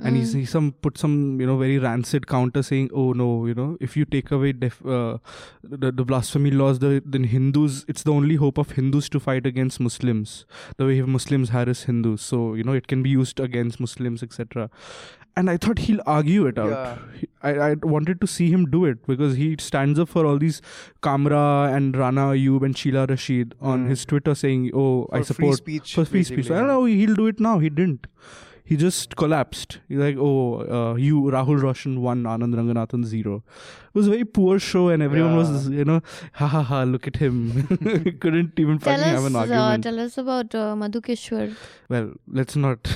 [0.00, 3.54] And he's he some put some you know very rancid counter saying oh no you
[3.60, 5.18] know if you take away def, uh,
[5.62, 9.46] the, the blasphemy laws the, then hindus it's the only hope of hindus to fight
[9.52, 10.34] against muslims
[10.78, 12.22] the way muslims harass hindus.
[12.34, 14.68] So you know it can be used against muslims etc
[15.40, 16.70] and i thought he'll argue it out.
[16.70, 16.96] Yeah.
[17.20, 20.38] He- I, I wanted to see him do it because he stands up for all
[20.38, 20.60] these
[21.02, 23.88] Kamra and Rana Ayub and Shehla Rashid on Mm.
[23.88, 26.68] his Twitter saying, "Oh, I For free support speech, for free speech." basically, I don't
[26.68, 26.84] know.
[26.84, 27.58] He'll do it now.
[27.58, 28.06] He didn't.
[28.70, 29.78] He just collapsed.
[29.88, 30.34] He's like, "Oh,
[30.78, 33.36] uh, you Rahul Roshan one, Anand Ranganathan zero.
[33.38, 36.00] It was a very poor show, and everyone was, you know,
[36.34, 36.82] ha ha ha.
[36.84, 37.38] Look at him.
[38.26, 39.82] Couldn't even Tell fucking have us, an uh, argument.
[39.88, 41.48] tell us about uh, Madhu Kishwar.
[41.88, 42.86] well, let's not.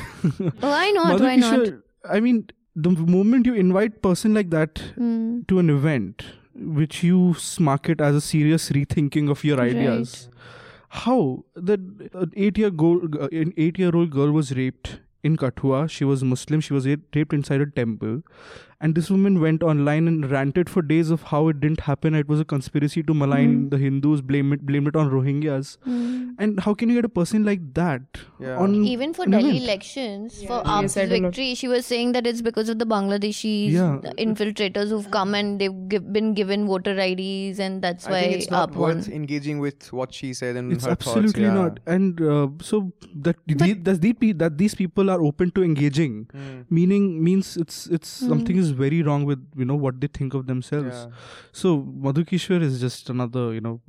[0.61, 1.21] Why not?
[1.21, 1.69] Why not?
[2.09, 5.41] I mean, the moment you invite person like that Hmm.
[5.49, 6.25] to an event
[6.79, 7.35] which you
[7.69, 9.75] market as a serious rethinking of your Right.
[9.77, 10.15] ideas
[11.03, 11.17] how
[11.71, 11.81] that
[12.25, 13.01] an eight year girl
[13.45, 15.79] an eight year old girl was raped in Kathua.
[15.91, 16.61] She was Muslim.
[16.61, 18.19] She was raped inside a temple.
[18.81, 22.15] And this woman went online and ranted for days of how it didn't happen.
[22.15, 23.69] It was a conspiracy to malign Hmm.
[23.71, 25.79] the Hindus, blame it, blamed it on Rohingyas.
[25.85, 26.31] Hmm.
[26.39, 28.03] And how can you get a person like that
[28.41, 28.57] Yeah.
[28.59, 29.63] on Even for an Delhi event?
[29.65, 31.23] elections, for He AAP's said a lot.
[31.29, 34.01] victory, she was saying that it's because of the Bangladeshi Yeah.
[34.29, 38.37] infiltrators who've come and they've give, been given voter IDs, and that's I why think
[38.39, 39.05] it's not AAP won.
[39.21, 41.55] engaging with what she said and it's her absolutely thoughts.
[41.55, 41.55] yeah.
[41.55, 42.93] not and uh, so
[43.29, 46.65] that the, that, these, pe- that these people are open to engaging Mm.
[46.71, 48.29] meaning means it's it's Hmm.
[48.29, 51.07] something is very wrong with you know what they think of themselves Yeah.
[51.53, 53.81] so madhukishwar is just another you know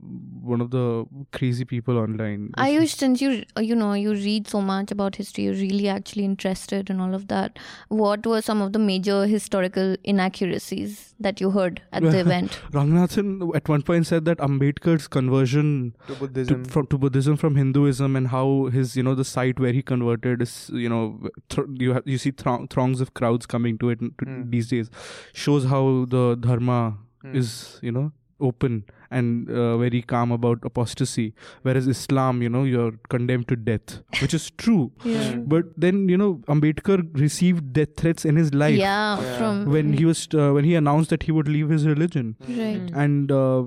[0.41, 4.91] one of the crazy people online Ayush, since you you know you read so much
[4.91, 7.57] about history, you're really actually interested in all of that.
[7.89, 12.59] What were some of the major historical inaccuracies that you heard at the event?
[12.71, 16.65] ranganathan at one point said that ambedkar's conversion To to, Buddhism.
[16.65, 20.41] from to buddhism from hinduism and how his you know the site where he converted
[20.41, 21.03] is you know
[21.49, 24.43] th- you have you see throng- throngs of crowds coming to it to Hmm.
[24.67, 24.89] These days
[25.33, 27.35] shows how the dharma Hmm.
[27.39, 32.93] is you know open and uh, very calm about apostasy whereas islam you know you're
[33.09, 35.35] condemned to death which is true Yeah.
[35.53, 39.37] but then you know ambedkar received death threats in his life Yeah, Yeah.
[39.37, 42.91] from when he was uh, when he announced that he would leave his religion right.
[43.05, 43.63] and uh,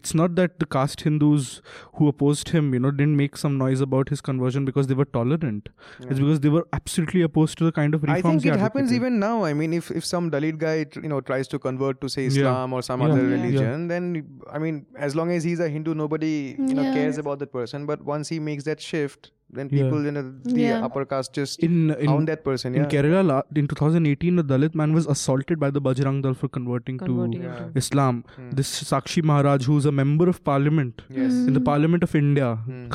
[0.00, 1.62] it's not that the caste hindus
[1.94, 5.08] who opposed him you know didn't make some noise about his conversion because they were
[5.20, 5.68] tolerant
[6.00, 8.62] it's because they were absolutely opposed to the kind of I reforms think he it
[8.62, 9.44] happens even now.
[9.44, 12.28] I mean, if, if some Dalit guy, you know, tries to convert to say Yeah.
[12.28, 13.08] Islam or some Yeah.
[13.08, 13.34] other Yeah.
[13.36, 14.08] religion, then
[14.52, 16.94] I mean, as long as he's a Hindu, nobody you know Yeah.
[16.94, 17.86] cares about that person.
[17.86, 19.78] But once he makes that shift, then Yeah.
[19.84, 20.22] people in the,
[20.54, 20.84] the Yeah.
[20.86, 22.74] upper caste just In in, hound that person.
[22.80, 26.98] in Kerala in 2018, a Dalit man was assaulted by the Bajrang Dal for converting,
[27.00, 27.80] Converting to Yeah.
[27.82, 28.20] Islam.
[28.36, 28.50] Hmm.
[28.60, 31.32] This Sakshi Maharaj, who's a member of parliament Yes.
[31.48, 32.86] in the Parliament of India, Hmm.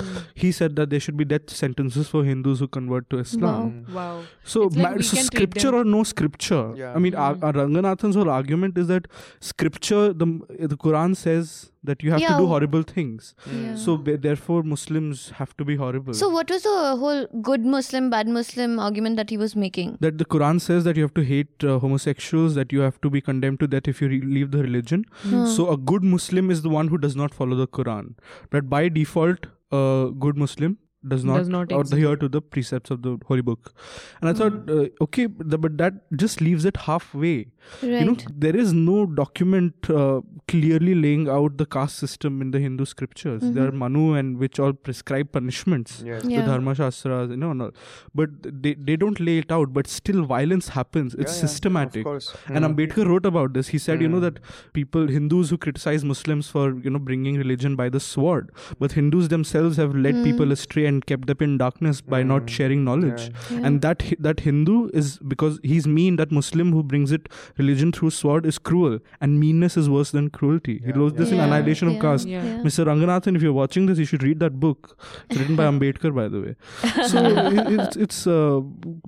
[0.46, 3.70] he said that there should be death sentences for Hindus who convert to Islam.
[3.74, 3.94] Hmm.
[4.00, 4.16] Wow.
[4.56, 6.64] So, like ma- so scripture or no scripture.
[6.84, 6.94] Yeah.
[6.96, 9.08] I mean, our, our Ranganathan's whole argument is that
[9.54, 10.28] scripture, the
[10.74, 13.34] the Quran says that you have to do horrible things.
[13.52, 13.76] Yeah.
[13.76, 16.14] So therefore, Muslims have to be horrible.
[16.14, 19.98] So what was the whole good Muslim, bad Muslim argument that he was making?
[20.02, 23.10] that the Quran says that you have to hate uh, homosexuals, that you have to
[23.10, 25.06] be condemned to death if you re- leave the religion.
[25.24, 25.46] Hmm.
[25.46, 28.16] So a good Muslim is the one who does not follow the Quran.
[28.50, 30.78] But by default, a good Muslim
[31.14, 33.74] does not, Does not adhere to the precepts of the holy book.
[34.22, 34.80] And I thought, Hmm.
[34.80, 37.36] uh, okay, but the- but that just leaves it halfway.
[37.82, 37.92] Right.
[38.00, 38.16] You know,
[38.46, 43.42] there is no document uh, clearly laying out the caste system in the Hindu scriptures.
[43.56, 46.22] There are Manu and which all prescribe punishments Yes.
[46.22, 46.30] Mm-hmm.
[46.32, 46.42] Yeah.
[46.42, 47.72] the dharma shastras you know no,
[48.14, 48.30] but
[48.64, 52.12] they, they don't lay it out but still violence happens it's Yeah, yeah, systematic Of
[52.12, 52.28] course.
[52.48, 52.66] and Hmm.
[52.70, 54.26] ambedkar wrote about this he said you know Mm.
[54.28, 54.40] that
[54.74, 59.28] people hindus who criticize muslims for you know bringing religion by the sword but hindus
[59.30, 62.50] themselves have led people astray and kept up in darkness by not Mm.
[62.50, 63.66] sharing knowledge Yeah.
[63.68, 68.10] and that that hindu is because he's mean that muslim who brings it religion through
[68.20, 71.46] sword is cruel and meanness is worse than cruelty he Yeah, wrote this in Yeah,
[71.48, 72.44] annihilation of caste Yeah.
[72.46, 72.62] yeah.
[72.70, 72.86] Mr.
[72.92, 74.98] Ranganathan, if you're watching this, you should read that book.
[75.30, 76.56] It's written by Ambedkar, by the way.
[77.12, 78.62] So it, it's it's uh,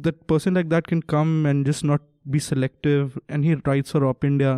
[0.07, 2.01] that person like that can come and just not
[2.35, 4.53] be selective, and he writes for Op India.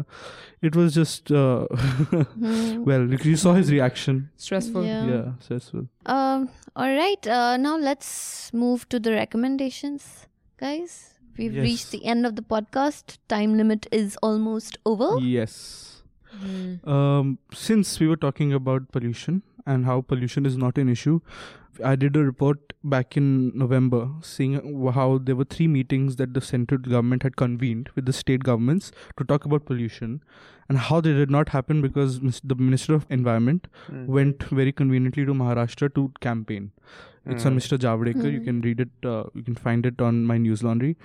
[0.62, 2.84] It was just uh, Hmm.
[2.90, 4.30] well, you- you saw his reaction.
[4.36, 4.86] Stressful.
[4.86, 5.06] Yeah.
[5.08, 5.88] Yeah, stressful.
[6.06, 7.28] Um, all right.
[7.28, 11.14] Uh, now let's move to the recommendations, guys.
[11.38, 11.64] We've Yes.
[11.64, 13.18] reached the end of the podcast.
[13.30, 15.12] Time limit is almost over.
[15.26, 16.02] Yes.
[16.42, 16.90] Hmm.
[16.90, 21.22] Um, since we were talking about pollution and how pollution is not an issue,
[21.84, 24.54] I did a report back in November seeing
[24.94, 28.92] how there were three meetings that the central government had convened with the state governments
[29.18, 30.22] to talk about pollution
[30.70, 34.06] and how they did not happen because the Minister of Environment Hmm.
[34.08, 36.72] went very conveniently to Maharashtra to campaign.
[37.32, 37.58] It's on.
[37.60, 37.78] Mr.
[37.88, 38.32] Javadekar.
[38.32, 38.46] You Hmm.
[38.52, 40.96] can read it, uh, you can find it on my news laundry.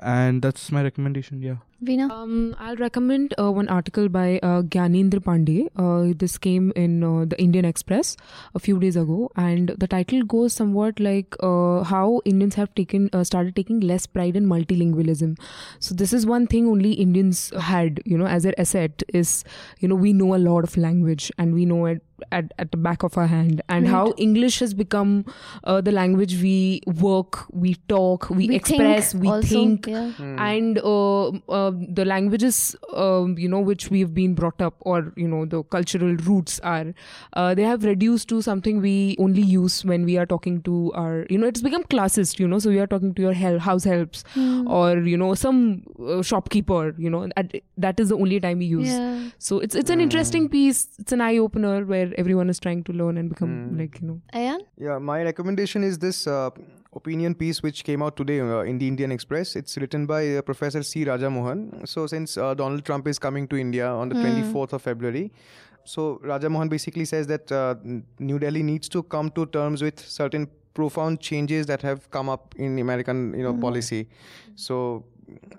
[0.00, 1.38] And that's my recommendation.
[1.42, 1.56] Yeah.
[1.86, 2.04] Veena?
[2.16, 5.56] Um, I'll recommend uh, one article by uh, Gyanendra Pandey.
[5.84, 8.16] Uh, this came in uh, the Indian Express
[8.54, 13.10] a few days ago, and the title goes somewhat like uh, how Indians have taken
[13.12, 15.36] uh, started taking less pride in multilingualism.
[15.80, 19.42] So this is one thing only Indians had, you know, as their asset is,
[19.80, 22.76] you know, we know a lot of language and we know it at, at the
[22.76, 23.90] back of our hand, and Right.
[23.90, 25.24] how English has become
[25.64, 30.10] uh, the language we work, we talk, we, We express, think we also, think yeah.
[30.12, 30.38] Hmm.
[30.38, 35.28] and uh, uh, the languages um, you know which we've been brought up or you
[35.28, 36.86] know the cultural roots are
[37.34, 41.26] uh, they have reduced to something we only use when we are talking to our
[41.30, 43.84] you know it's become classist you know so we are talking to your hel- house
[43.84, 44.66] helps Hmm.
[44.68, 48.66] or you know some uh, shopkeeper you know at, that is the only time we
[48.66, 49.30] use Yeah.
[49.38, 52.92] so it's it's an interesting piece it's an eye opener where everyone is trying to
[52.92, 53.78] learn and become Hmm.
[53.80, 54.60] like you know Ayan?
[54.76, 56.50] Yeah, my recommendation is this uh,
[56.94, 59.54] opinion piece which came out today uh, in the Indian Express.
[59.56, 61.04] It's written by uh, Professor C.
[61.04, 61.82] Raja Mohan.
[61.86, 65.32] So, since uh, Donald Trump is coming to India on the 24th of February,
[65.84, 67.74] so Raja Mohan basically says that uh,
[68.18, 72.54] New Delhi needs to come to terms with certain profound changes that have come up
[72.56, 74.08] in American, you know, policy.
[74.54, 75.04] So,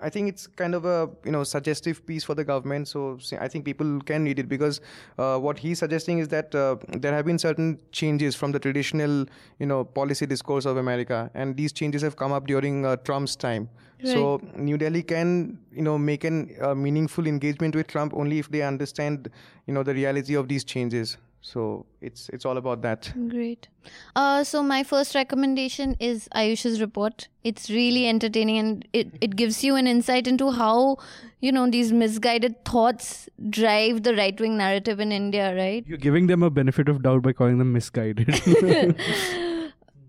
[0.01, 2.87] I think it's kind of a you know suggestive piece for the government.
[2.87, 4.81] So I think people can read it because
[5.17, 9.25] uh, what he's suggesting is that uh, there have been certain changes from the traditional
[9.59, 13.35] you know policy discourse of America, and these changes have come up during uh, Trump's
[13.35, 13.69] time.
[14.03, 18.49] So New Delhi can you know make an uh, meaningful engagement with Trump only if
[18.49, 19.29] they understand
[19.67, 21.17] you know the reality of these changes.
[21.41, 23.11] So it's it's all about that.
[23.29, 23.69] Great.
[24.15, 27.29] Uh, so my first recommendation is Ayush's report.
[27.43, 30.97] It's really entertaining and it, it gives you an insight into how,
[31.39, 35.85] you know, these misguided thoughts drive the right wing narrative in India, right?
[35.87, 38.29] You're giving them a benefit of doubt by calling them misguided.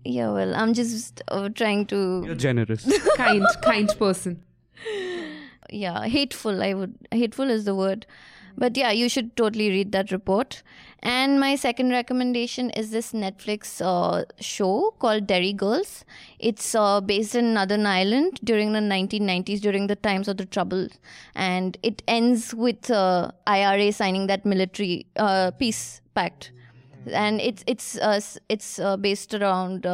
[0.03, 2.89] Yeah, well, I'm just uh, trying to, You're generous.
[3.17, 4.43] kind kind person
[5.69, 6.61] yeah, hateful.
[6.61, 8.05] I would, hateful is the word.
[8.57, 10.63] But yeah, you should totally read that report.
[11.03, 16.05] And my second recommendation is this Netflix uh, show called Derry Girls.
[16.39, 20.91] It's uh, based in Northern Ireland during the 1990s, during the times of the Troubles.
[21.33, 26.51] And it ends with uh, IRA signing that military uh, peace pact.
[27.07, 29.87] And it's it's uh, it's uh, based around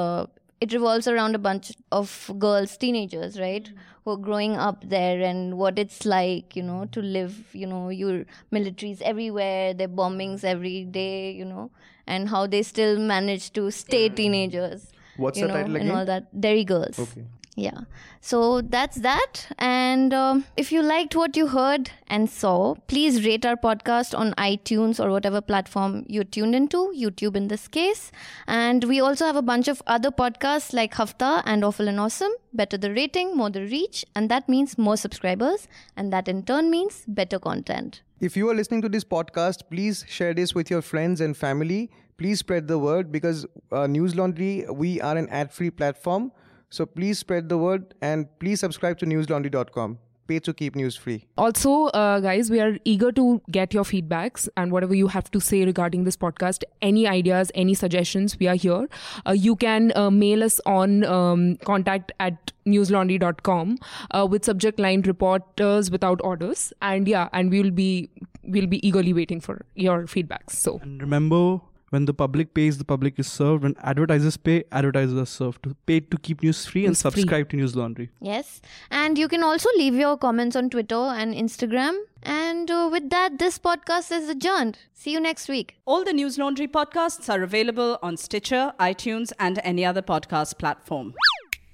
[0.60, 3.70] it revolves around a bunch of girls, teenagers, right,
[4.08, 7.90] who are growing up there and what it's like, you know, to live, you know,
[7.90, 11.70] your militaries everywhere, their bombings every day, you know,
[12.08, 14.88] and how they still manage to stay teenagers.
[15.18, 16.40] What's the know, title and all that.
[16.40, 16.98] Derry Girls.
[16.98, 17.26] Okay.
[17.58, 17.82] Yeah.
[18.22, 19.48] So that's that.
[19.58, 24.34] And um, if you liked what you heard and saw, please rate our podcast on
[24.34, 28.12] iTunes or whatever platform you're tuned into, YouTube in this case.
[28.46, 32.32] And we also have a bunch of other podcasts like Hafta and Awful and Awesome.
[32.54, 34.06] Better the rating, more the reach.
[34.16, 35.68] And that means more subscribers.
[35.96, 38.04] And that in turn means better content.
[38.20, 41.90] If you are listening to this podcast, please share this with your friends and family.
[42.20, 46.32] Please spread the word because uh, News Laundry, we are an ad free platform.
[46.70, 50.00] So please spread the word and please subscribe to newslaundry.com.
[50.28, 51.26] Pay to keep news free.
[51.38, 55.40] Also, uh, guys, we are eager to get your feedbacks and whatever you have to
[55.40, 56.66] say regarding this podcast.
[56.82, 58.90] Any ideas, any suggestions, we are here.
[59.26, 63.78] Uh, you can uh, mail us on um, contact at newslaundry.com
[64.12, 66.74] uh, with subject line reporters without orders.
[66.82, 68.10] And yeah, and we will be
[68.44, 70.52] we'll be eagerly waiting for your feedbacks.
[70.52, 73.64] So And remember, when the public pays, the public is served.
[73.64, 75.64] When advertisers pay, advertisers are served.
[75.64, 77.12] To pay to keep news free and News free.
[77.12, 78.10] subscribe to News Laundry.
[78.22, 78.62] Yes.
[78.92, 81.98] And you can also leave your comments on Twitter and Instagram.
[82.24, 84.80] And uh, with that, this podcast is adjourned.
[84.94, 85.76] See you next week.
[85.86, 91.14] All the News Laundry podcasts are available on Stitcher, iTunes, and any other podcast platform.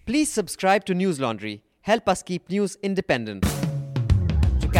[0.05, 1.63] Please subscribe to News Laundry.
[1.81, 3.45] Help us keep news independent.